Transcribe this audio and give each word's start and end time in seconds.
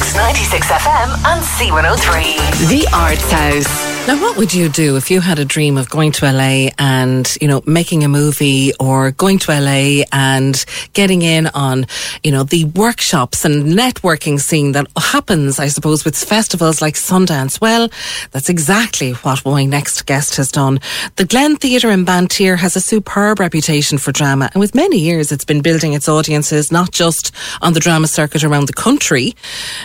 Corks 0.00 0.14
96 0.16 0.66
FM 0.66 1.10
and 1.26 1.44
C103. 1.44 2.68
The 2.70 2.86
Arts 2.94 3.30
House. 3.30 3.99
Now, 4.10 4.20
what 4.20 4.36
would 4.38 4.52
you 4.52 4.68
do 4.68 4.96
if 4.96 5.08
you 5.08 5.20
had 5.20 5.38
a 5.38 5.44
dream 5.44 5.78
of 5.78 5.88
going 5.88 6.10
to 6.10 6.24
LA 6.24 6.70
and, 6.80 7.32
you 7.40 7.46
know, 7.46 7.62
making 7.64 8.02
a 8.02 8.08
movie 8.08 8.72
or 8.80 9.12
going 9.12 9.38
to 9.38 9.52
LA 9.52 10.02
and 10.10 10.64
getting 10.94 11.22
in 11.22 11.46
on, 11.46 11.86
you 12.24 12.32
know, 12.32 12.42
the 12.42 12.64
workshops 12.64 13.44
and 13.44 13.66
networking 13.66 14.40
scene 14.40 14.72
that 14.72 14.88
happens, 14.98 15.60
I 15.60 15.68
suppose, 15.68 16.04
with 16.04 16.16
festivals 16.16 16.82
like 16.82 16.94
Sundance? 16.94 17.60
Well, 17.60 17.88
that's 18.32 18.48
exactly 18.48 19.12
what 19.12 19.44
my 19.44 19.64
next 19.64 20.06
guest 20.06 20.34
has 20.38 20.50
done. 20.50 20.80
The 21.14 21.24
Glen 21.24 21.54
Theatre 21.54 21.90
in 21.90 22.04
Banteer 22.04 22.58
has 22.58 22.74
a 22.74 22.80
superb 22.80 23.38
reputation 23.38 23.96
for 23.96 24.10
drama, 24.10 24.50
and 24.52 24.60
with 24.60 24.74
many 24.74 24.98
years, 24.98 25.30
it's 25.30 25.44
been 25.44 25.62
building 25.62 25.92
its 25.92 26.08
audiences 26.08 26.72
not 26.72 26.90
just 26.90 27.32
on 27.62 27.74
the 27.74 27.80
drama 27.80 28.08
circuit 28.08 28.42
around 28.42 28.66
the 28.66 28.72
country 28.72 29.36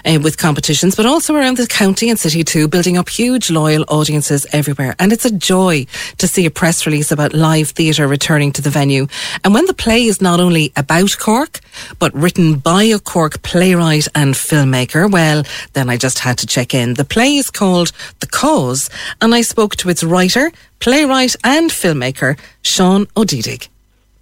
uh, 0.03 0.17
with 0.19 0.39
competitions, 0.39 0.95
but 0.95 1.05
also 1.05 1.35
around 1.35 1.57
the 1.57 1.67
county 1.67 2.09
and 2.09 2.19
city 2.19 2.43
too, 2.43 2.67
building 2.67 2.97
up 2.97 3.07
huge 3.07 3.51
loyal 3.51 3.85
audiences 3.87 4.14
audiences 4.15 4.45
everywhere. 4.53 4.95
And 4.97 5.11
it's 5.11 5.25
a 5.25 5.31
joy 5.31 5.85
to 6.19 6.27
see 6.27 6.45
a 6.45 6.49
press 6.49 6.85
release 6.85 7.11
about 7.11 7.33
live 7.33 7.71
theatre 7.71 8.07
returning 8.07 8.53
to 8.53 8.61
the 8.61 8.69
venue. 8.69 9.07
And 9.43 9.53
when 9.53 9.65
the 9.65 9.73
play 9.73 10.05
is 10.05 10.21
not 10.21 10.39
only 10.39 10.71
about 10.77 11.17
Cork, 11.19 11.59
but 11.99 12.13
written 12.13 12.59
by 12.59 12.83
a 12.83 12.99
Cork 12.99 13.41
playwright 13.41 14.07
and 14.15 14.33
filmmaker, 14.33 15.11
well, 15.11 15.43
then 15.73 15.89
I 15.89 15.97
just 15.97 16.19
had 16.19 16.37
to 16.37 16.47
check 16.47 16.73
in. 16.73 16.93
The 16.93 17.03
play 17.03 17.35
is 17.35 17.51
called 17.51 17.91
The 18.21 18.27
Cause, 18.27 18.89
and 19.19 19.35
I 19.35 19.41
spoke 19.41 19.75
to 19.77 19.89
its 19.89 20.03
writer, 20.03 20.49
playwright, 20.79 21.35
and 21.43 21.69
filmmaker, 21.69 22.39
Sean 22.61 23.07
O 23.17 23.23
Deadaigh. 23.23 23.67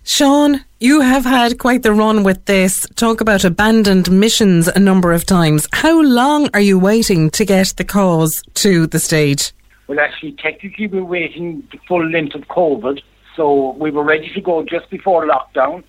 Sean, 0.05 0.65
you 0.81 0.99
have 0.99 1.23
had 1.23 1.59
quite 1.59 1.81
the 1.81 1.93
run 1.93 2.23
with 2.23 2.43
this. 2.43 2.85
Talk 2.95 3.21
about 3.21 3.45
abandoned 3.45 4.11
missions 4.11 4.67
a 4.67 4.79
number 4.79 5.13
of 5.13 5.25
times. 5.25 5.65
How 5.71 6.01
long 6.01 6.49
are 6.53 6.59
you 6.59 6.77
waiting 6.77 7.29
to 7.31 7.45
get 7.45 7.67
the 7.77 7.85
cause 7.85 8.43
to 8.55 8.85
the 8.87 8.99
stage? 8.99 9.53
Well, 9.87 9.99
actually, 9.99 10.33
technically, 10.33 10.87
we're 10.87 11.03
waiting 11.03 11.67
the 11.71 11.79
full 11.87 12.05
length 12.07 12.35
of 12.35 12.43
COVID. 12.43 13.01
So 13.35 13.71
we 13.79 13.91
were 13.91 14.03
ready 14.03 14.31
to 14.33 14.41
go 14.41 14.63
just 14.63 14.89
before 14.89 15.27
lockdown. 15.27 15.83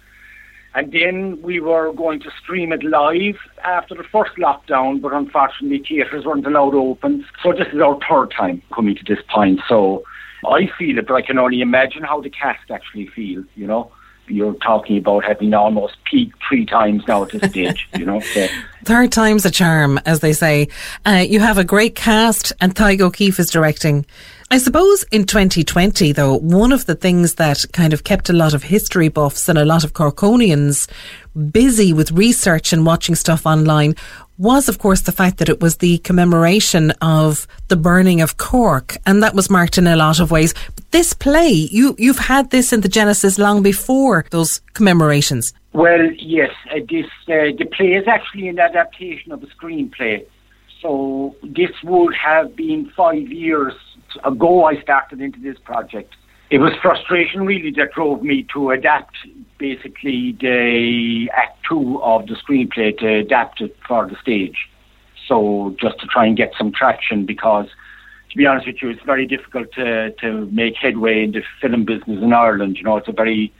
And 0.75 0.91
then 0.91 1.41
we 1.41 1.61
were 1.61 1.93
going 1.93 2.19
to 2.21 2.31
stream 2.43 2.73
it 2.73 2.83
live 2.83 3.37
after 3.63 3.95
the 3.95 4.03
first 4.03 4.33
lockdown, 4.39 5.01
but 5.01 5.13
unfortunately, 5.13 5.85
theatres 5.87 6.25
weren't 6.25 6.47
allowed 6.47 6.75
open. 6.75 7.25
So 7.43 7.53
this 7.53 7.69
is 7.73 7.81
our 7.81 7.97
third 8.09 8.33
time 8.37 8.61
coming 8.75 8.97
to 8.97 9.05
this 9.07 9.23
point. 9.33 9.61
So 9.69 10.03
I 10.45 10.69
feel 10.77 10.99
it, 10.99 11.07
but 11.07 11.15
I 11.15 11.23
can 11.23 11.39
only 11.39 11.61
imagine 11.61 12.03
how 12.03 12.21
the 12.21 12.31
cast 12.31 12.73
actually 12.73 13.07
feel, 13.15 13.45
you 13.55 13.69
know 13.69 13.93
you're 14.27 14.55
talking 14.55 14.99
about 14.99 15.25
having 15.25 15.55
almost 15.55 15.97
peaked 16.05 16.39
three 16.49 16.67
times 16.67 17.03
now 17.07 17.25
at 17.25 17.31
this 17.31 17.51
stage, 17.51 17.89
you 17.97 18.05
know. 18.05 18.21
So. 18.21 18.47
Third 18.85 19.13
time's 19.13 19.47
a 19.47 19.51
charm, 19.51 19.99
as 20.05 20.21
they 20.21 20.33
say. 20.33 20.69
Uh, 21.07 21.25
you 21.27 21.41
have 21.41 21.59
a 21.59 21.65
great 21.65 21.95
cast, 21.95 22.53
and 22.61 22.75
Tadhg 22.75 23.01
O'Keefe 23.01 23.39
is 23.39 23.51
directing. 23.51 24.05
I 24.51 24.59
suppose 24.59 25.05
in 25.11 25.25
2020, 25.25 26.13
though, 26.13 26.37
one 26.37 26.71
of 26.71 26.87
the 26.87 26.95
things 26.95 27.35
that 27.37 27.65
kind 27.73 27.93
of 27.93 28.05
kept 28.05 28.29
a 28.29 28.35
lot 28.35 28.55
of 28.55 28.63
history 28.63 29.09
buffs 29.09 29.49
and 29.49 29.59
a 29.59 29.65
lot 29.65 29.85
of 29.85 29.95
Corkonians 29.95 30.89
busy 31.35 31.93
with 31.93 32.13
research 32.13 32.73
and 32.73 32.87
watching 32.87 33.15
stuff 33.15 33.47
online 33.47 33.95
was, 34.39 34.69
of 34.69 34.79
course, 34.79 35.03
the 35.03 35.13
fact 35.13 35.39
that 35.39 35.49
it 35.49 35.61
was 35.61 35.77
the 35.77 35.99
commemoration 35.99 36.91
of 37.01 37.47
the 37.69 37.77
burning 37.77 38.21
of 38.21 38.37
Cork, 38.37 38.97
and 39.07 39.23
that 39.23 39.35
was 39.35 39.49
marked 39.49 39.79
in 39.79 39.87
a 39.87 39.97
lot 39.97 40.19
of 40.19 40.31
ways. 40.31 40.55
But 40.75 40.91
this 40.91 41.13
play, 41.13 41.51
you 41.51 41.95
you've 41.99 42.19
had 42.19 42.51
this 42.51 42.73
in 42.73 42.81
the 42.81 42.89
Genesis 42.89 43.39
long 43.39 43.63
before 43.63 44.25
those 44.31 44.61
commemorations. 44.73 45.53
Well, 45.73 46.11
yes, 46.19 46.51
uh, 46.71 46.81
this 46.89 47.07
uh, 47.29 47.55
the 47.59 47.69
play 47.77 47.95
is 47.95 48.09
actually 48.09 48.49
an 48.49 48.59
adaptation 48.59 49.33
of 49.33 49.43
a 49.43 49.47
screenplay. 49.47 50.27
So 50.81 51.35
this 51.43 51.71
would 51.83 52.15
have 52.15 52.55
been 52.57 52.91
five 52.97 53.29
years 53.33 53.75
ago. 54.23 54.65
I 54.65 54.81
started 54.83 55.21
into 55.21 55.41
this 55.41 55.59
project. 55.59 56.15
It 56.55 56.61
was 56.61 56.73
frustration 56.81 57.45
really 57.45 57.73
that 57.73 57.95
drove 57.95 58.23
me 58.23 58.47
to 58.53 58.71
adapt 58.71 59.17
basically 59.59 60.37
the 60.41 61.29
act 61.35 61.59
two 61.69 62.01
of 62.01 62.29
the 62.29 62.37
screenplay 62.37 62.97
to 62.99 63.13
adapt 63.27 63.61
it 63.61 63.77
for 63.85 64.09
the 64.09 64.15
stage. 64.23 64.69
So 65.27 65.75
just 65.81 65.99
to 65.99 66.07
try 66.07 66.27
and 66.27 66.37
get 66.37 66.53
some 66.57 66.71
traction 66.71 67.27
because 67.27 67.67
to 68.31 68.37
be 68.37 68.47
honest 68.47 68.69
with 68.69 68.81
you, 68.81 68.91
it's 68.91 69.03
very 69.03 69.27
difficult 69.27 69.73
to, 69.73 70.13
to 70.21 70.47
make 70.53 70.77
headway 70.77 71.25
in 71.25 71.33
the 71.33 71.43
film 71.61 71.85
business 71.85 72.23
in 72.23 72.33
Ireland. 72.33 72.77
You 72.77 72.85
know, 72.85 72.99
it's 72.99 73.09
a 73.09 73.13
very 73.13 73.53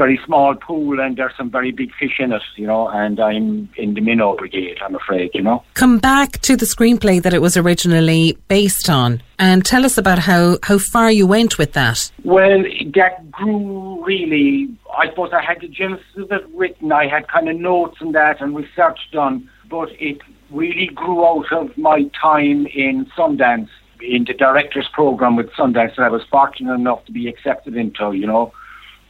very 0.00 0.18
small 0.24 0.54
pool 0.54 0.98
and 0.98 1.18
there's 1.18 1.36
some 1.36 1.50
very 1.50 1.72
big 1.72 1.92
fish 2.00 2.16
in 2.20 2.32
it, 2.32 2.40
you 2.56 2.66
know, 2.66 2.88
and 2.88 3.20
I'm 3.20 3.68
in 3.76 3.92
the 3.92 4.00
minnow 4.00 4.34
brigade, 4.34 4.78
I'm 4.82 4.94
afraid, 4.94 5.30
you 5.34 5.42
know. 5.42 5.62
Come 5.74 5.98
back 5.98 6.40
to 6.40 6.56
the 6.56 6.64
screenplay 6.64 7.20
that 7.22 7.34
it 7.34 7.42
was 7.42 7.54
originally 7.54 8.38
based 8.48 8.88
on 8.88 9.22
and 9.38 9.62
tell 9.62 9.84
us 9.84 9.98
about 9.98 10.18
how, 10.20 10.56
how 10.62 10.78
far 10.78 11.10
you 11.10 11.26
went 11.26 11.58
with 11.58 11.74
that. 11.74 12.10
Well, 12.24 12.62
that 12.94 13.30
grew 13.30 14.02
really, 14.02 14.74
I 14.96 15.10
suppose 15.10 15.34
I 15.34 15.42
had 15.42 15.60
the 15.60 15.68
genesis 15.68 16.16
of 16.16 16.32
it 16.32 16.46
written, 16.54 16.90
I 16.92 17.06
had 17.06 17.28
kind 17.28 17.50
of 17.50 17.56
notes 17.56 17.98
and 18.00 18.14
that 18.14 18.40
and 18.40 18.56
research 18.56 19.00
done, 19.12 19.50
but 19.68 19.90
it 20.00 20.22
really 20.50 20.86
grew 20.94 21.26
out 21.26 21.52
of 21.52 21.76
my 21.76 22.04
time 22.18 22.66
in 22.68 23.04
Sundance, 23.14 23.68
in 24.00 24.24
the 24.24 24.32
director's 24.32 24.88
program 24.94 25.36
with 25.36 25.50
Sundance 25.50 25.96
that 25.96 26.04
I 26.04 26.08
was 26.08 26.22
fortunate 26.30 26.72
enough 26.72 27.04
to 27.04 27.12
be 27.12 27.28
accepted 27.28 27.76
into, 27.76 28.12
you 28.12 28.26
know. 28.26 28.54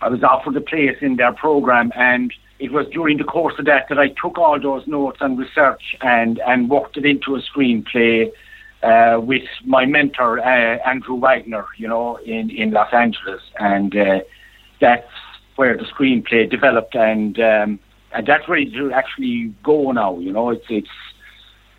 I 0.01 0.09
was 0.09 0.23
offered 0.23 0.57
a 0.57 0.61
place 0.61 0.97
in 1.01 1.17
their 1.17 1.33
program, 1.33 1.93
and 1.95 2.33
it 2.59 2.73
was 2.73 2.87
during 2.93 3.19
the 3.19 3.25
course 3.25 3.55
of 3.59 3.65
that 3.67 3.89
that 3.89 3.99
I 3.99 4.09
took 4.09 4.39
all 4.39 4.61
those 4.61 4.87
notes 4.87 5.19
and 5.21 5.39
research 5.39 5.97
and 6.01 6.41
and 6.47 6.71
worked 6.71 6.97
it 6.97 7.05
into 7.05 7.37
a 7.37 7.43
screenplay 7.43 8.31
uh, 8.83 9.21
with 9.21 9.43
my 9.65 9.85
mentor 9.85 10.41
uh, 10.41 10.79
Andrew 10.89 11.17
Wagner, 11.17 11.67
you 11.77 11.89
know, 11.89 12.17
in 12.17 12.51
in 12.51 12.71
Los 12.71 12.93
Angeles, 12.93 13.43
and 13.59 13.97
uh, 13.97 14.21
that's 14.81 15.09
where 15.57 15.77
the 15.77 15.85
screenplay 15.85 16.51
developed, 16.51 16.95
and 16.95 17.39
um, 17.41 17.79
and 18.13 18.27
that's 18.27 18.49
ready 18.49 18.71
to 18.73 18.93
actually 18.93 19.53
go 19.63 19.93
now. 19.93 20.19
You 20.19 20.33
know, 20.33 20.51
it's 20.51 20.67
it's 20.71 20.89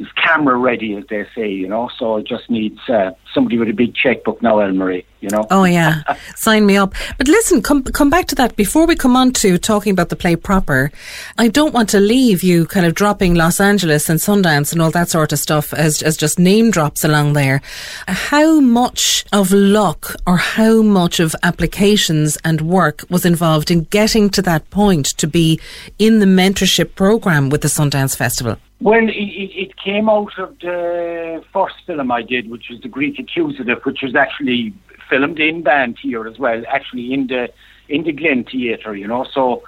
is 0.02 0.12
camera 0.14 0.58
ready, 0.58 0.96
as 0.96 1.06
they 1.10 1.26
say, 1.36 1.50
you 1.50 1.68
know. 1.68 1.90
So 1.98 2.18
it 2.18 2.28
just 2.28 2.50
needs 2.50 2.80
uh, 2.90 3.12
somebody 3.34 3.58
with 3.58 3.70
a 3.70 3.74
big 3.74 3.94
checkbook 3.94 4.42
now, 4.42 4.58
Elmarie, 4.58 5.06
you 5.20 5.30
know. 5.30 5.46
Oh 5.52 5.64
yeah, 5.64 6.02
sign 6.36 6.66
me 6.66 6.78
up. 6.78 6.94
But 7.18 7.28
listen, 7.28 7.62
come 7.62 7.84
come 7.84 8.10
back 8.10 8.28
to 8.28 8.36
that 8.36 8.56
before 8.56 8.86
we 8.88 8.96
come 8.96 9.16
on 9.16 9.32
to 9.34 9.58
talking 9.58 9.92
about 9.92 10.10
the 10.10 10.16
play 10.16 10.36
proper. 10.36 10.92
I 11.38 11.48
don't 11.48 11.74
want 11.74 11.90
to 11.90 12.00
leave 12.00 12.44
you 12.44 12.66
kind 12.66 12.86
of 12.86 12.96
dropping 12.96 13.36
Los 13.36 13.60
Angeles 13.60 14.10
and 14.10 14.20
Sundance 14.20 14.74
and 14.74 14.82
all 14.82 14.92
that 14.92 15.10
sort 15.10 15.32
of 15.32 15.40
stuff 15.40 15.74
as 15.74 16.02
as 16.02 16.18
just 16.18 16.40
name 16.40 16.72
drops 16.72 17.04
along 17.04 17.34
there. 17.34 17.62
How 18.08 18.60
much 18.60 19.26
of 19.32 19.52
luck 19.52 20.16
or 20.26 20.38
how 20.38 20.82
much 20.82 21.20
of 21.20 21.36
applications 21.44 22.38
and 22.44 22.62
work 22.62 23.06
was 23.10 23.26
involved 23.26 23.72
in 23.72 23.84
getting 23.86 24.30
to 24.32 24.42
that 24.42 24.70
point 24.70 25.06
to 25.18 25.28
be 25.28 25.60
in 26.00 26.20
the 26.20 26.26
mentorship 26.26 26.96
program 26.96 27.50
with 27.50 27.62
the 27.62 27.68
Sundance 27.68 28.16
Festival? 28.16 28.58
Well, 28.82 29.08
it, 29.08 29.12
it, 29.14 29.78
came 29.78 30.10
out 30.10 30.32
of 30.40 30.58
the 30.60 31.44
first 31.54 31.76
film 31.86 32.12
I 32.12 32.24
did, 32.24 32.50
which 32.50 32.66
was 32.72 32.82
The 32.82 32.88
Greek 32.90 33.20
Accusative, 33.20 33.78
which 33.84 34.00
was 34.02 34.16
actually 34.16 34.74
filmed 35.08 35.40
in 35.40 35.64
Banteer 35.64 36.30
as 36.30 36.40
well, 36.40 36.64
actually 36.68 37.14
in 37.14 37.28
the 37.28 37.50
in 37.90 38.04
the 38.04 38.12
Glen 38.12 38.44
Theatre, 38.44 38.96
you 38.96 39.08
know. 39.08 39.26
So 39.34 39.62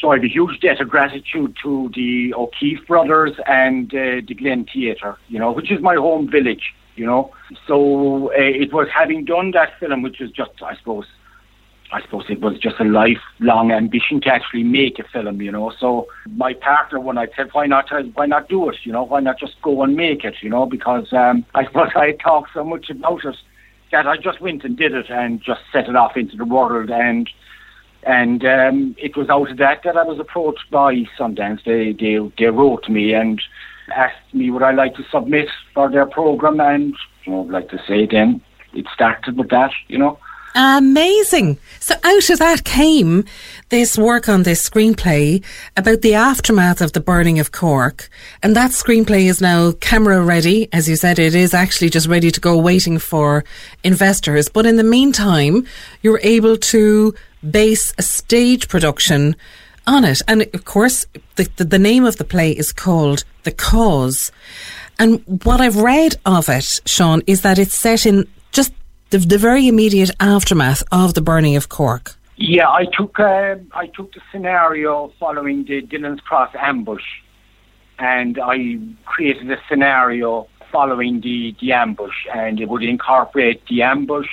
So 0.00 0.10
I 0.10 0.16
have 0.16 0.24
a 0.24 0.28
huge 0.28 0.60
debt 0.60 0.80
of 0.80 0.88
gratitude 0.88 1.56
to 1.62 1.90
the 1.94 2.32
O'Keefe 2.34 2.86
brothers 2.86 3.32
and 3.46 3.92
uh, 3.92 4.20
the 4.26 4.34
Glen 4.34 4.66
Theatre, 4.72 5.16
you 5.28 5.38
know, 5.38 5.52
which 5.52 5.70
is 5.70 5.80
my 5.82 5.96
home 5.96 6.30
village, 6.30 6.74
you 6.96 7.06
know. 7.06 7.32
So 7.66 8.30
uh, 8.30 8.62
it 8.62 8.72
was 8.72 8.88
having 8.94 9.24
done 9.24 9.50
that 9.52 9.78
film, 9.80 10.02
which 10.02 10.18
was 10.20 10.30
just, 10.30 10.52
I 10.62 10.76
suppose, 10.76 11.06
I 11.92 12.02
suppose 12.02 12.24
it 12.28 12.40
was 12.40 12.58
just 12.58 12.80
a 12.80 12.84
lifelong 12.84 13.70
ambition 13.70 14.20
to 14.22 14.28
actually 14.28 14.64
make 14.64 14.98
a 14.98 15.04
film, 15.04 15.40
you 15.40 15.52
know. 15.52 15.72
So 15.78 16.08
my 16.26 16.52
partner, 16.54 16.98
when 17.00 17.18
I 17.18 17.28
said, 17.36 17.50
why 17.52 17.66
not, 17.66 17.92
uh, 17.92 18.02
why 18.14 18.26
not 18.26 18.48
do 18.48 18.68
it, 18.68 18.76
you 18.82 18.92
know, 18.92 19.04
why 19.04 19.20
not 19.20 19.38
just 19.38 19.60
go 19.62 19.82
and 19.82 19.96
make 19.96 20.24
it, 20.24 20.34
you 20.42 20.50
know, 20.50 20.66
because 20.66 21.12
um, 21.12 21.44
I 21.54 21.64
suppose 21.64 21.90
I 21.94 22.12
talked 22.12 22.50
so 22.54 22.64
much 22.64 22.90
about 22.90 23.24
it 23.24 23.36
that 23.92 24.06
I 24.06 24.16
just 24.16 24.40
went 24.40 24.64
and 24.64 24.76
did 24.76 24.94
it 24.94 25.10
and 25.10 25.40
just 25.40 25.60
set 25.72 25.88
it 25.88 25.96
off 25.96 26.16
into 26.16 26.36
the 26.36 26.44
world 26.44 26.90
and 26.90 27.30
and 28.06 28.44
um, 28.44 28.94
it 28.98 29.16
was 29.16 29.28
out 29.28 29.50
of 29.50 29.56
that 29.56 29.82
that 29.82 29.96
I 29.96 30.04
was 30.04 30.20
approached 30.20 30.70
by 30.70 30.94
Sundance. 31.18 31.64
They 31.64 31.92
they 31.92 32.18
they 32.38 32.50
wrote 32.50 32.88
me 32.88 33.12
and 33.12 33.42
asked 33.94 34.32
me 34.32 34.50
would 34.50 34.62
I 34.62 34.70
like 34.70 34.94
to 34.94 35.04
submit 35.10 35.48
for 35.74 35.90
their 35.90 36.06
program, 36.06 36.60
and 36.60 36.94
you 37.24 37.32
know, 37.32 37.40
like 37.42 37.68
to 37.70 37.82
say 37.86 38.06
then 38.06 38.40
it 38.74 38.86
started 38.94 39.36
with 39.36 39.50
that, 39.50 39.72
you 39.88 39.98
know. 39.98 40.18
Amazing. 40.58 41.58
So 41.80 41.96
out 42.02 42.30
of 42.30 42.38
that 42.38 42.64
came 42.64 43.26
this 43.68 43.98
work 43.98 44.26
on 44.26 44.42
this 44.42 44.66
screenplay 44.66 45.44
about 45.76 46.00
the 46.00 46.14
aftermath 46.14 46.80
of 46.80 46.92
the 46.92 47.00
burning 47.00 47.38
of 47.38 47.52
Cork. 47.52 48.08
And 48.42 48.56
that 48.56 48.70
screenplay 48.70 49.24
is 49.24 49.42
now 49.42 49.72
camera 49.72 50.22
ready. 50.22 50.70
As 50.72 50.88
you 50.88 50.96
said, 50.96 51.18
it 51.18 51.34
is 51.34 51.52
actually 51.52 51.90
just 51.90 52.08
ready 52.08 52.30
to 52.30 52.40
go 52.40 52.56
waiting 52.56 52.98
for 52.98 53.44
investors. 53.84 54.48
But 54.48 54.64
in 54.64 54.76
the 54.76 54.82
meantime, 54.82 55.66
you're 56.00 56.20
able 56.22 56.56
to 56.56 57.14
base 57.50 57.92
a 57.98 58.02
stage 58.02 58.68
production 58.68 59.36
on 59.86 60.06
it. 60.06 60.22
And 60.26 60.48
of 60.54 60.64
course, 60.64 61.04
the, 61.34 61.50
the, 61.56 61.64
the 61.64 61.78
name 61.78 62.06
of 62.06 62.16
the 62.16 62.24
play 62.24 62.52
is 62.52 62.72
called 62.72 63.24
The 63.42 63.52
Cause. 63.52 64.32
And 64.98 65.22
what 65.44 65.60
I've 65.60 65.76
read 65.76 66.16
of 66.24 66.48
it, 66.48 66.80
Sean, 66.86 67.20
is 67.26 67.42
that 67.42 67.58
it's 67.58 67.76
set 67.76 68.06
in 68.06 68.26
the, 69.10 69.18
the 69.18 69.38
very 69.38 69.68
immediate 69.68 70.10
aftermath 70.20 70.82
of 70.92 71.14
the 71.14 71.20
burning 71.20 71.56
of 71.56 71.68
Cork. 71.68 72.16
Yeah, 72.36 72.68
I 72.68 72.84
took 72.84 73.18
uh, 73.18 73.56
I 73.72 73.86
took 73.86 74.12
the 74.12 74.20
scenario 74.30 75.10
following 75.18 75.64
the 75.64 75.80
Dillon's 75.80 76.20
Cross 76.20 76.54
ambush, 76.58 77.04
and 77.98 78.38
I 78.38 78.78
created 79.06 79.50
a 79.50 79.58
scenario 79.68 80.48
following 80.70 81.20
the, 81.22 81.56
the 81.60 81.72
ambush, 81.72 82.26
and 82.34 82.60
it 82.60 82.68
would 82.68 82.82
incorporate 82.82 83.62
the 83.68 83.82
ambush, 83.82 84.28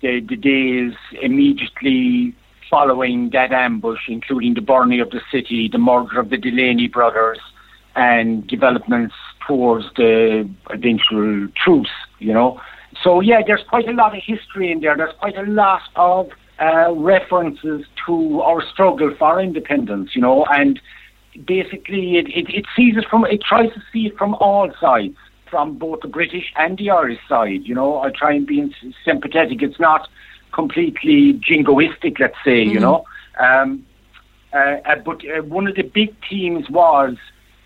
the, 0.00 0.20
the 0.20 0.36
days 0.36 0.94
immediately 1.20 2.34
following 2.70 3.30
that 3.30 3.52
ambush, 3.52 4.02
including 4.08 4.54
the 4.54 4.60
burning 4.60 5.00
of 5.00 5.10
the 5.10 5.20
city, 5.32 5.68
the 5.68 5.78
murder 5.78 6.20
of 6.20 6.30
the 6.30 6.36
Delaney 6.36 6.86
brothers, 6.86 7.40
and 7.96 8.46
developments 8.46 9.14
towards 9.46 9.86
the 9.96 10.48
eventual 10.70 11.48
truce, 11.56 11.90
you 12.18 12.32
know. 12.32 12.60
So, 13.02 13.20
yeah, 13.20 13.40
there's 13.46 13.64
quite 13.68 13.88
a 13.88 13.92
lot 13.92 14.16
of 14.16 14.22
history 14.22 14.70
in 14.70 14.80
there. 14.80 14.96
There's 14.96 15.14
quite 15.18 15.36
a 15.36 15.42
lot 15.42 15.82
of 15.96 16.30
uh, 16.60 16.92
references 16.92 17.84
to 18.06 18.40
our 18.42 18.62
struggle 18.72 19.14
for 19.18 19.40
independence, 19.40 20.10
you 20.14 20.20
know, 20.20 20.44
and 20.46 20.80
basically 21.46 22.16
it, 22.16 22.28
it, 22.28 22.48
it 22.48 22.64
sees 22.76 22.96
it 22.96 23.06
from, 23.10 23.24
it 23.24 23.42
tries 23.42 23.72
to 23.72 23.82
see 23.92 24.06
it 24.06 24.16
from 24.16 24.34
all 24.36 24.72
sides 24.80 25.16
from 25.50 25.78
both 25.78 26.00
the 26.00 26.08
British 26.08 26.52
and 26.56 26.78
the 26.78 26.90
Irish 26.90 27.20
side. 27.28 27.62
You 27.64 27.74
know, 27.74 28.00
I 28.00 28.10
try 28.10 28.34
and 28.34 28.46
be 28.46 28.74
sympathetic. 29.04 29.62
It's 29.62 29.78
not 29.78 30.08
completely 30.52 31.34
jingoistic, 31.34 32.18
let's 32.18 32.36
say. 32.44 32.64
Mm-hmm. 32.64 32.70
You 32.70 32.80
know, 32.80 33.04
um, 33.38 33.86
uh, 34.52 34.76
uh, 34.84 34.96
but 35.04 35.22
uh, 35.24 35.42
one 35.42 35.66
of 35.66 35.74
the 35.74 35.82
big 35.82 36.14
themes 36.28 36.68
was 36.70 37.16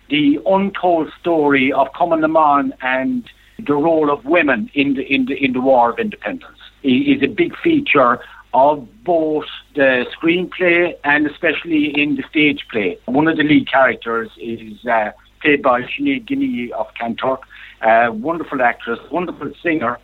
the 0.09 0.39
untold 0.45 1.11
story 1.19 1.71
of 1.71 1.87
Cumann 1.93 2.21
mBan 2.21 2.71
and 2.81 3.29
the 3.65 3.75
role 3.75 4.11
of 4.11 4.25
women 4.25 4.69
in 4.73 4.95
the 4.95 5.03
in 5.13 5.25
the 5.25 5.35
in 5.43 5.53
the 5.53 5.61
War 5.61 5.91
of 5.91 5.99
Independence. 5.99 6.57
is 6.83 7.21
a 7.23 7.27
big 7.27 7.55
feature 7.57 8.19
of 8.53 8.87
both 9.03 9.45
the 9.75 10.05
screenplay 10.15 10.93
and 11.03 11.27
especially 11.27 11.93
in 12.01 12.15
the 12.15 12.23
stage 12.29 12.65
play. 12.71 12.97
One 13.05 13.27
of 13.27 13.37
the 13.37 13.43
lead 13.43 13.69
characters 13.69 14.29
is 14.39 14.85
uh, 14.85 15.11
played 15.41 15.61
by 15.61 15.83
Sinead 15.83 16.25
Guinea 16.25 16.71
of 16.73 16.87
Kanturk, 16.99 17.39
a 17.81 18.11
wonderful 18.11 18.61
actress, 18.61 18.99
wonderful 19.11 19.51
singer. 19.61 19.99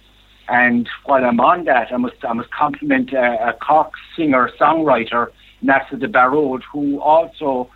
And 0.47 0.87
while 1.05 1.25
I'm 1.25 1.39
on 1.39 1.65
that, 1.65 1.91
I 1.91 1.97
must 1.97 2.23
I 2.23 2.33
must 2.33 2.51
compliment 2.51 3.13
a 3.13 3.55
Cork 3.59 3.91
singer 4.15 4.51
songwriter, 4.59 5.27
Neasa 5.63 5.99
de 5.99 6.07
Barrode, 6.07 6.61
who 6.71 6.99
also 6.99 7.69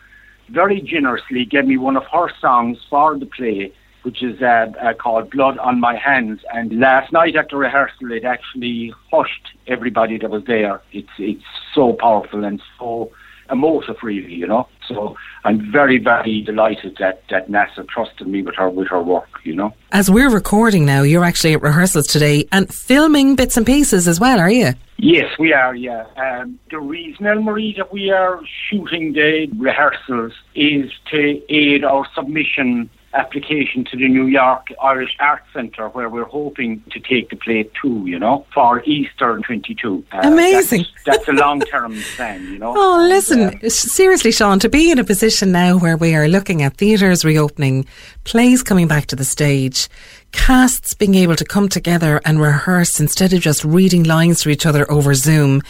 very 0.50 0.81
generously 0.81 1.46
gave 1.46 1.66
me 1.66 1.78
one 1.78 1.98
of 1.98 2.04
her 2.12 2.30
songs 2.40 2.78
for 2.90 3.18
the 3.18 3.26
play, 3.26 3.72
which 4.04 4.24
is 4.24 4.42
uh, 4.42 4.68
uh, 4.81 4.94
called 4.94 5.30
"Blood 5.30 5.57
on 5.60 5.80
My 5.80 5.96
Hands." 5.96 6.40
And 6.54 6.80
last 6.80 7.12
night 7.12 7.36
at 7.36 7.50
the 7.50 7.57
rehearsal, 7.57 8.12
it 8.12 8.24
actually 8.24 8.94
hushed 9.12 9.50
everybody 9.68 10.18
that 10.18 10.30
was 10.30 10.44
there. 10.46 10.81
It's 10.92 11.10
it's 11.18 11.44
so 11.74 11.94
powerful 11.94 12.44
and 12.44 12.62
so 12.78 13.12
emotive, 13.51 13.98
really, 14.04 14.34
you 14.34 14.48
know. 14.48 14.68
So 14.88 15.16
I'm 15.44 15.72
very, 15.72 15.98
very 15.98 16.42
delighted 16.42 16.98
that, 17.00 17.24
that 17.30 17.50
Neasa 17.50 17.88
trusted 17.88 18.28
me 18.28 18.42
with 18.42 18.56
her 18.56 18.69
with 18.69 18.88
her 18.88 19.01
work, 19.01 19.30
you 19.44 19.56
know. 19.56 19.74
As 19.92 20.10
we're 20.10 20.30
recording 20.30 20.86
now, 20.86 21.04
you're 21.04 21.25
actually 21.25 21.54
at 21.54 21.62
rehearsals 21.62 22.07
today 22.07 22.48
and 22.52 22.74
filming 22.74 23.36
bits 23.36 23.57
and 23.57 23.66
pieces 23.66 24.07
as 24.07 24.19
well, 24.19 24.40
are 24.40 24.50
you? 24.50 24.74
Yes, 24.98 25.31
we 25.40 25.54
are, 25.54 25.75
yeah. 25.75 26.06
Um, 26.18 26.60
the 26.72 26.80
reason, 26.80 27.25
Marie, 27.44 27.74
that 27.78 27.94
we 27.94 28.12
are 28.12 28.42
shooting 28.69 29.13
the 29.13 29.48
rehearsals 29.57 30.34
is 30.56 30.92
to 31.12 31.42
aid 31.50 31.86
our 31.86 32.06
submission 32.13 32.90
application 33.14 33.84
to 33.86 33.98
the 33.98 34.08
New 34.08 34.28
York 34.28 34.68
Irish 34.82 35.16
Arts 35.20 35.46
Centre, 35.54 35.90
where 35.90 36.10
we're 36.10 36.26
hoping 36.26 36.84
to 36.92 37.00
take 37.00 37.30
the 37.30 37.36
play 37.36 37.70
to, 37.82 38.04
you 38.06 38.20
know, 38.20 38.46
for 38.54 38.84
Easter 38.84 39.40
22. 39.40 40.04
Uh, 40.12 40.20
Amazing. 40.24 40.86
That's, 41.06 41.26
that's 41.26 41.28
a 41.28 41.32
long 41.32 41.62
term 41.62 41.96
plan, 42.16 42.44
you 42.44 42.60
know. 42.60 42.74
Oh, 42.76 43.06
listen, 43.08 43.42
and, 43.42 43.64
um, 43.64 43.70
seriously, 43.70 44.32
Sean, 44.32 44.60
to 44.60 44.70
be 44.70 44.92
in 44.92 45.00
a 45.00 45.04
position 45.04 45.52
now 45.52 45.78
where 45.78 45.98
we 45.98 46.16
are 46.16 46.28
looking 46.28 46.62
at 46.62 46.78
theatres 46.78 47.26
reopening, 47.26 47.86
plays 48.24 48.64
coming 48.64 48.88
back 48.88 49.08
to 49.08 49.16
the 49.16 49.26
stage, 49.26 49.90
casts 50.32 50.94
being 50.94 51.16
able 51.16 51.36
to 51.36 51.46
come 51.46 51.70
together 51.70 52.22
and 52.26 52.40
rehearse 52.40 53.00
instead 53.00 53.34
of 53.34 53.42
just 53.42 53.64
reading 53.66 54.04
lines 54.04 54.42
to 54.42 54.50
each 54.50 54.66
other 54.66 54.90
over 54.92 55.14
Zoom, 55.16 55.62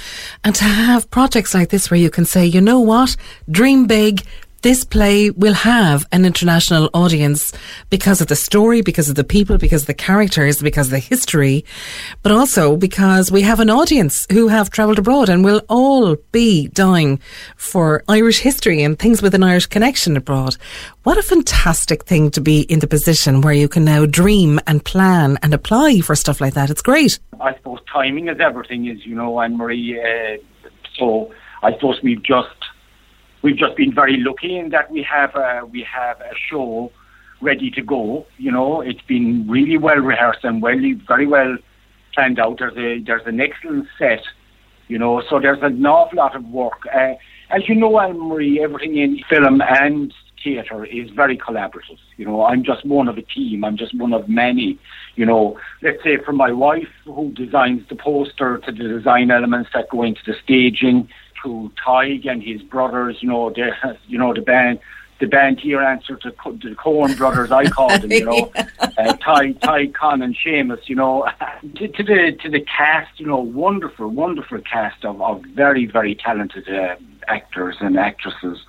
and 0.44 0.56
to 0.56 0.66
have 0.66 1.10
projects 1.10 1.54
like 1.54 1.70
this 1.70 1.90
where 1.90 2.00
you 2.00 2.10
can 2.10 2.26
say, 2.26 2.46
you 2.46 2.62
know 2.62 2.80
what, 2.80 3.16
dream 3.50 3.88
big, 3.88 4.24
this 4.62 4.84
play 4.84 5.30
will 5.32 5.54
have 5.54 6.06
an 6.12 6.26
international 6.26 6.90
audience 6.94 7.54
because 7.90 8.22
of 8.22 8.28
the 8.28 8.36
story, 8.36 8.82
because 8.82 9.10
of 9.10 9.16
the 9.16 9.24
people, 9.24 9.58
because 9.58 9.84
of 9.84 9.88
the 9.88 9.94
characters, 9.94 10.62
because 10.62 10.88
of 10.88 10.92
the 10.92 11.00
history, 11.00 11.66
but 12.24 12.32
also 12.32 12.76
because 12.76 13.32
we 13.32 13.42
have 13.42 13.60
an 13.60 13.70
audience 13.70 14.26
who 14.32 14.48
have 14.48 14.70
travelled 14.70 15.00
abroad 15.00 15.30
and 15.30 15.44
will 15.44 15.62
all 15.70 16.16
be 16.32 16.68
dying 16.70 17.20
for 17.56 18.04
Irish 18.08 18.40
history 18.40 18.84
and 18.84 18.98
things 18.98 19.22
with 19.22 19.34
an 19.34 19.44
Irish 19.44 19.66
connection 19.66 20.18
abroad. 20.18 20.58
What 21.04 21.18
a 21.18 21.24
fantastic 21.24 22.06
thing 22.06 22.32
to 22.32 22.42
be 22.42 22.62
in 22.62 22.80
the 22.80 22.88
position 22.88 23.42
where 23.42 23.54
you 23.54 23.68
can 23.68 23.86
now 23.86 24.06
dream 24.06 24.60
and 24.68 24.84
plan 24.84 25.38
and 25.42 25.54
apply 25.54 26.02
for 26.02 26.16
stuff 26.16 26.42
like 26.42 26.54
that. 26.54 26.70
It's 26.70 26.82
great. 26.82 27.20
I 27.40 27.56
suppose 27.56 27.80
timing 27.92 28.28
is 28.28 28.40
everything, 28.40 28.88
is 28.88 29.06
you 29.06 29.16
know, 29.16 29.36
Elmarie. 29.36 29.98
Uh, 29.98 30.38
so 30.98 31.34
I 31.64 31.74
suppose 31.74 32.02
we've 32.04 32.24
just 32.24 32.50
we've 33.42 33.58
just 33.58 33.76
been 33.76 33.94
very 33.94 34.18
lucky 34.18 34.58
in 34.58 34.70
that 34.70 34.92
we 34.92 35.04
have 35.04 35.36
a, 35.36 35.66
we 35.66 35.84
have 35.84 36.20
a 36.22 36.34
show 36.50 36.92
ready 37.42 37.72
to 37.72 37.82
go. 37.82 38.26
You 38.38 38.52
know, 38.52 38.82
it's 38.82 39.02
been 39.02 39.48
really 39.48 39.78
well 39.78 39.98
rehearsed 39.98 40.44
and 40.44 40.62
well, 40.62 40.76
very 41.08 41.28
well 41.28 41.58
planned 42.14 42.40
out. 42.40 42.60
There's 42.60 42.78
a 42.78 43.04
there's 43.04 43.26
an 43.26 43.40
excellent 43.40 43.88
set. 43.98 44.24
You 44.88 44.98
know, 44.98 45.22
so 45.30 45.40
there's 45.40 45.60
an 45.62 45.86
awful 45.86 46.18
lot 46.18 46.36
of 46.36 46.46
work. 46.46 46.88
Uh, 46.94 47.14
as 47.52 47.68
you 47.68 47.76
know, 47.76 47.92
Elmarie, 47.92 48.60
everything 48.60 48.98
in 48.98 49.22
film 49.30 49.62
and 49.62 50.14
theatre 50.44 50.86
is 50.86 51.10
very 51.12 51.38
collaborative. 51.38 52.00
You 52.18 52.26
know, 52.26 52.44
I'm 52.44 52.64
just 52.64 52.86
one 52.86 53.08
of 53.08 53.18
a 53.18 53.22
team. 53.22 53.64
I'm 53.64 53.78
just 53.78 53.94
one 53.96 54.14
of 54.14 54.28
many. 54.28 54.80
You 55.16 55.26
know, 55.26 55.60
let's 55.82 56.04
say 56.04 56.18
from 56.18 56.38
my 56.38 56.52
wife 56.52 56.88
who 57.06 57.32
designs 57.34 57.84
the 57.90 57.96
poster 57.96 58.58
to 58.60 58.72
the 58.72 58.88
design 58.88 59.32
elements 59.32 59.70
that 59.74 59.90
go 59.90 60.04
into 60.04 60.22
the 60.26 60.34
staging 60.44 61.10
to 61.44 61.72
Tadhg 61.86 62.30
and 62.30 62.44
his 62.44 62.62
brothers, 62.62 63.18
you 63.22 63.30
know, 63.30 63.50
the 63.50 63.72
you 64.08 64.18
know 64.18 64.34
the 64.34 64.42
band 64.42 64.80
the 65.20 65.26
Banteer 65.26 65.86
answer 65.86 66.16
to 66.16 66.30
the 66.32 66.76
Coen 66.76 67.18
brothers, 67.18 67.52
I 67.52 67.70
call 67.70 67.90
them, 67.90 68.12
you 68.12 68.26
know, 68.26 68.52
uh, 68.80 69.14
Ty, 69.18 69.52
Ty, 69.54 69.88
Con, 69.88 70.22
and 70.22 70.36
Seamus, 70.36 70.88
you 70.88 70.96
know, 70.96 71.28
to, 71.76 71.88
to, 71.88 72.04
the 72.04 72.38
to 72.42 72.50
the 72.50 72.62
cast, 72.62 73.20
you 73.20 73.28
know, 73.28 73.40
wonderful, 73.40 74.08
wonderful 74.08 74.60
cast 74.62 75.04
of, 75.06 75.22
of 75.22 75.44
very, 75.54 75.86
very 75.86 76.16
talented 76.16 76.68
uh, 76.70 76.96
actors 77.28 77.76
and 77.82 77.98
actresses. 77.98 78.60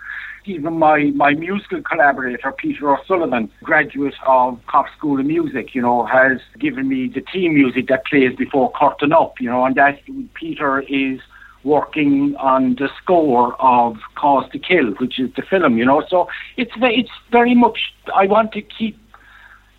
Even 0.46 0.78
my, 0.78 1.04
my 1.14 1.34
musical 1.34 1.82
collaborator, 1.82 2.50
Peter 2.52 2.96
O'Sullivan, 2.96 3.50
graduate 3.62 4.14
of 4.26 4.58
Cork 4.66 4.88
School 4.96 5.20
of 5.20 5.26
Music, 5.26 5.74
you 5.74 5.82
know, 5.82 6.06
has 6.06 6.40
given 6.58 6.88
me 6.88 7.08
the 7.08 7.20
team 7.20 7.54
music 7.54 7.88
that 7.88 8.06
plays 8.06 8.34
before 8.36 8.72
Curtain 8.72 9.12
Up, 9.12 9.38
you 9.38 9.50
know, 9.50 9.64
and 9.66 9.76
that 9.76 10.00
Peter 10.34 10.80
is 10.80 11.20
working 11.64 12.34
on 12.36 12.74
the 12.76 12.88
score 13.02 13.60
of 13.60 13.96
Cause 14.14 14.50
to 14.52 14.58
Kill, 14.58 14.92
which 14.94 15.18
is 15.18 15.30
the 15.36 15.42
film, 15.42 15.76
you 15.76 15.84
know. 15.84 16.02
So 16.08 16.28
it's 16.56 16.72
it's 16.76 17.10
very 17.30 17.54
much. 17.54 17.92
I 18.14 18.26
want 18.26 18.52
to 18.52 18.62
keep 18.62 18.98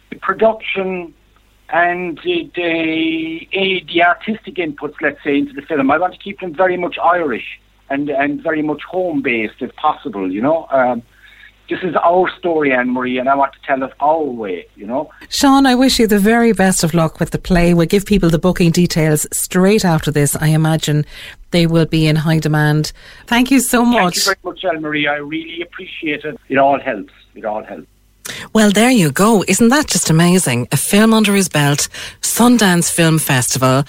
the 0.10 0.18
production 0.18 1.14
and 1.72 2.20
the, 2.24 2.52
the, 2.54 3.82
the 3.88 4.04
artistic 4.04 4.56
inputs, 4.56 4.96
let's 5.02 5.24
say, 5.24 5.38
into 5.38 5.54
the 5.54 5.62
film. 5.62 5.90
I 5.90 5.98
want 5.98 6.14
to 6.14 6.20
keep 6.20 6.42
them 6.42 6.54
very 6.54 6.76
much 6.76 6.98
Irish 7.02 7.60
and 7.90 8.10
and 8.10 8.42
very 8.42 8.62
much 8.62 8.84
home 8.84 9.22
based 9.22 9.62
if 9.62 9.76
possible, 9.76 10.32
you 10.32 10.42
know. 10.42 10.68
Um, 10.70 11.04
this 11.72 11.82
is 11.84 11.96
our 12.04 12.30
story, 12.38 12.72
Elmarie, 12.72 13.18
and 13.18 13.30
I 13.30 13.36
want 13.36 13.54
to 13.54 13.60
tell 13.66 13.82
it 13.82 13.94
our 14.02 14.22
way, 14.22 14.68
you 14.76 14.86
know. 14.86 15.10
Sean, 15.30 15.66
I 15.66 15.74
wish 15.74 16.00
you 16.00 16.06
the 16.06 16.20
very 16.20 16.52
best 16.52 16.84
of 16.84 16.94
luck 16.94 17.22
with 17.22 17.32
the 17.32 17.40
play. 17.40 17.74
We'll 17.74 17.88
give 17.88 18.06
people 18.06 18.30
the 18.30 18.38
booking 18.38 18.72
details 18.72 19.26
straight 19.32 19.86
after 19.86 20.12
this. 20.12 20.36
I 20.36 20.48
imagine 20.50 21.06
they 21.52 21.66
will 21.66 21.86
be 21.86 22.08
in 22.08 22.18
high 22.18 22.40
demand. 22.40 22.92
Thank 23.26 23.52
you 23.52 23.62
so 23.62 23.86
much. 23.86 24.16
Thank 24.16 24.16
you 24.16 24.22
very 24.24 24.38
much, 24.44 24.62
Elmarie. 24.64 25.10
I 25.10 25.16
really 25.16 25.62
appreciate 25.62 26.26
it. 26.26 26.38
It 26.50 26.58
all 26.58 26.78
helps. 26.78 27.14
It 27.36 27.46
all 27.46 27.64
helps. 27.64 27.88
Well, 28.52 28.72
there 28.72 28.92
you 28.92 29.10
go. 29.10 29.46
Isn't 29.48 29.70
that 29.70 29.88
just 29.88 30.10
amazing? 30.10 30.68
A 30.74 30.78
film 30.78 31.14
under 31.14 31.34
his 31.34 31.48
belt, 31.48 31.88
Sundance 32.22 32.92
Film 32.92 33.18
Festival, 33.18 33.86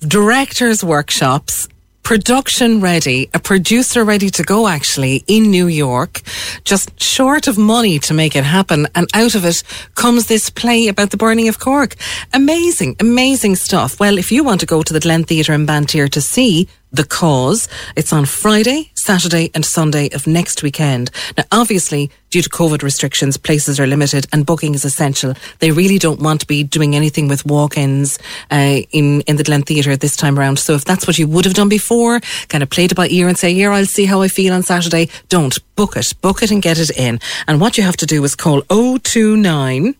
directors' 0.00 0.82
workshops, 0.82 1.68
production 2.02 2.80
ready, 2.80 3.30
a 3.34 3.38
producer 3.38 4.04
ready 4.04 4.30
to 4.30 4.42
go 4.42 4.66
actually 4.66 5.24
in 5.26 5.50
New 5.50 5.66
York, 5.66 6.22
just 6.64 7.00
short 7.00 7.46
of 7.46 7.56
money 7.56 7.98
to 8.00 8.14
make 8.14 8.34
it 8.34 8.44
happen. 8.44 8.86
And 8.94 9.06
out 9.14 9.34
of 9.34 9.44
it 9.44 9.62
comes 9.94 10.26
this 10.26 10.50
play 10.50 10.88
about 10.88 11.10
the 11.10 11.16
burning 11.16 11.48
of 11.48 11.58
Cork. 11.58 11.96
Amazing, 12.32 12.96
amazing 13.00 13.56
stuff. 13.56 14.00
Well, 14.00 14.18
if 14.18 14.32
you 14.32 14.44
want 14.44 14.60
to 14.60 14.66
go 14.66 14.82
to 14.82 14.92
the 14.92 15.00
Glen 15.00 15.24
Theatre 15.24 15.52
in 15.52 15.66
Banteer 15.66 16.10
to 16.10 16.20
see 16.20 16.68
the 16.92 17.04
Cause. 17.04 17.68
It's 17.96 18.12
on 18.12 18.24
Friday, 18.24 18.90
Saturday, 18.94 19.50
and 19.54 19.64
Sunday 19.64 20.10
of 20.10 20.26
next 20.26 20.62
weekend. 20.62 21.10
Now, 21.36 21.44
obviously, 21.52 22.10
due 22.30 22.42
to 22.42 22.48
COVID 22.48 22.82
restrictions, 22.82 23.36
places 23.36 23.78
are 23.78 23.86
limited 23.86 24.26
and 24.32 24.44
booking 24.44 24.74
is 24.74 24.84
essential. 24.84 25.34
They 25.60 25.70
really 25.70 25.98
don't 25.98 26.20
want 26.20 26.40
to 26.40 26.46
be 26.46 26.64
doing 26.64 26.96
anything 26.96 27.28
with 27.28 27.46
walk-ins 27.46 28.18
uh, 28.50 28.80
in 28.90 29.20
in 29.22 29.36
the 29.36 29.44
Glen 29.44 29.62
Theatre 29.62 29.96
this 29.96 30.16
time 30.16 30.38
around. 30.38 30.58
So, 30.58 30.74
if 30.74 30.84
that's 30.84 31.06
what 31.06 31.18
you 31.18 31.28
would 31.28 31.44
have 31.44 31.54
done 31.54 31.68
before, 31.68 32.20
kind 32.48 32.62
of 32.62 32.70
played 32.70 32.92
it 32.92 32.96
by 32.96 33.08
ear 33.08 33.28
and 33.28 33.38
say, 33.38 33.54
"Here, 33.54 33.70
I'll 33.70 33.86
see 33.86 34.06
how 34.06 34.22
I 34.22 34.28
feel 34.28 34.52
on 34.52 34.62
Saturday." 34.62 35.08
Don't 35.28 35.58
book 35.76 35.96
it, 35.96 36.12
book 36.20 36.42
it, 36.42 36.50
and 36.50 36.62
get 36.62 36.78
it 36.78 36.90
in. 36.96 37.20
And 37.46 37.60
what 37.60 37.78
you 37.78 37.84
have 37.84 37.96
to 37.98 38.06
do 38.06 38.24
is 38.24 38.34
call 38.34 38.62
029. 38.62 39.94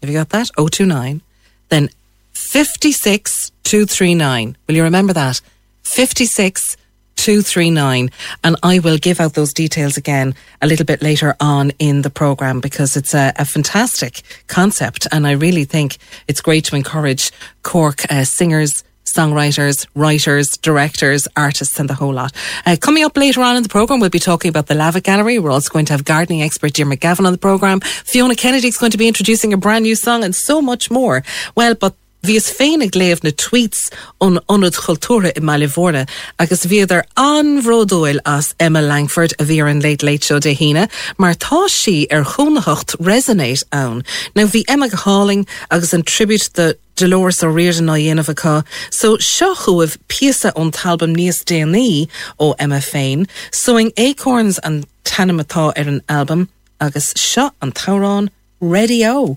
Have 0.00 0.10
you 0.10 0.18
got 0.18 0.28
that? 0.30 0.50
029. 0.56 1.22
Then 1.70 1.88
56239. 2.34 4.56
Will 4.66 4.74
you 4.74 4.82
remember 4.82 5.14
that? 5.14 5.40
56 5.84 6.76
239 7.16 8.10
and 8.42 8.56
I 8.62 8.80
will 8.80 8.98
give 8.98 9.20
out 9.20 9.34
those 9.34 9.52
details 9.52 9.96
again 9.96 10.34
a 10.60 10.66
little 10.66 10.84
bit 10.84 11.00
later 11.00 11.36
on 11.40 11.70
in 11.78 12.02
the 12.02 12.10
program 12.10 12.60
because 12.60 12.96
it's 12.96 13.14
a, 13.14 13.32
a 13.36 13.44
fantastic 13.44 14.22
concept 14.46 15.06
and 15.12 15.26
I 15.26 15.32
really 15.32 15.64
think 15.64 15.98
it's 16.28 16.40
great 16.40 16.64
to 16.66 16.76
encourage 16.76 17.30
Cork 17.62 18.10
uh, 18.10 18.24
singers 18.24 18.84
songwriters, 19.04 19.86
writers, 19.94 20.56
directors, 20.56 21.28
artists, 21.36 21.78
and 21.78 21.88
the 21.88 21.94
whole 21.94 22.12
lot. 22.12 22.32
Uh, 22.66 22.76
coming 22.80 23.04
up 23.04 23.16
later 23.16 23.42
on 23.42 23.56
in 23.56 23.62
the 23.62 23.68
programme, 23.68 24.00
we'll 24.00 24.10
be 24.10 24.18
talking 24.18 24.48
about 24.48 24.66
the 24.66 24.74
Lava 24.74 25.00
Gallery. 25.00 25.38
We're 25.38 25.52
also 25.52 25.70
going 25.70 25.84
to 25.86 25.92
have 25.92 26.04
gardening 26.04 26.42
expert 26.42 26.74
Jim 26.74 26.90
McGavin 26.90 27.26
on 27.26 27.32
the 27.32 27.38
programme. 27.38 27.80
Fiona 27.80 28.34
Kennedy 28.34 28.68
is 28.68 28.76
going 28.76 28.92
to 28.92 28.98
be 28.98 29.06
introducing 29.06 29.52
a 29.52 29.56
brand 29.56 29.84
new 29.84 29.94
song 29.94 30.24
and 30.24 30.34
so 30.34 30.60
much 30.60 30.90
more. 30.90 31.22
Well, 31.54 31.74
but 31.74 31.94
Bhí 32.24 32.36
is 32.36 32.46
féinnig 32.48 32.94
léamh 32.96 33.20
na 33.20 33.30
tweets 33.36 33.90
an 34.24 34.38
onad 34.48 34.78
chultúra 34.80 35.28
i 35.36 35.40
Malivórna 35.44 36.06
agus 36.40 36.62
bhíidir 36.64 37.02
anródóil 37.20 38.16
as 38.24 38.54
Emma 38.58 38.80
Langford 38.80 39.34
a 39.38 39.44
bhí 39.44 39.58
an 39.68 39.80
late 39.80 40.02
late 40.02 40.24
show 40.24 40.38
de 40.38 40.54
híine, 40.54 40.88
mar 41.18 41.34
tá 41.34 41.68
si 41.68 42.08
ar 42.10 42.24
chunacht 42.24 42.96
resonate 42.96 43.62
ann. 43.72 44.02
Now 44.34 44.46
bhí 44.46 44.64
Emma 44.68 44.88
go 44.88 44.96
háling 44.96 45.46
agus 45.70 45.92
an 45.92 46.02
tribute 46.02 46.48
de 46.54 46.78
Dolores 46.96 47.42
ó 47.42 47.52
rian 47.52 47.84
na 47.84 48.00
dhéanamhá, 48.00 48.64
so 48.90 49.18
seo 49.18 49.54
chuamh 49.54 49.98
píasa 50.08 50.50
an 50.56 50.72
talbam 50.72 51.14
níos 51.14 51.44
déanaí 51.44 52.08
ó 52.40 52.54
Emma 52.58 52.80
féin, 52.80 53.28
soing 53.50 53.92
acorns 53.98 54.58
an 54.64 54.84
tanimetá 55.04 55.74
ar 55.76 55.88
an 55.88 56.00
album 56.08 56.48
agus 56.80 57.12
seo 57.12 57.50
an 57.60 57.72
tárán 57.72 58.30
Radio. 58.60 59.36